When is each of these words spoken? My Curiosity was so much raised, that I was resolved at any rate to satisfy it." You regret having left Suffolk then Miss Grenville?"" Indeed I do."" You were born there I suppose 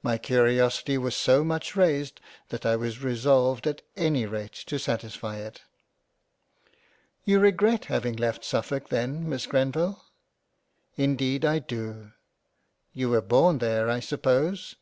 My 0.00 0.16
Curiosity 0.16 0.96
was 0.96 1.16
so 1.16 1.42
much 1.42 1.74
raised, 1.74 2.20
that 2.50 2.64
I 2.64 2.76
was 2.76 3.02
resolved 3.02 3.66
at 3.66 3.82
any 3.96 4.24
rate 4.24 4.52
to 4.66 4.78
satisfy 4.78 5.38
it." 5.38 5.62
You 7.24 7.40
regret 7.40 7.86
having 7.86 8.14
left 8.14 8.44
Suffolk 8.44 8.90
then 8.90 9.28
Miss 9.28 9.44
Grenville?"" 9.46 10.04
Indeed 10.96 11.44
I 11.44 11.58
do."" 11.58 12.12
You 12.94 13.08
were 13.10 13.20
born 13.20 13.58
there 13.58 13.90
I 13.90 13.98
suppose 13.98 14.76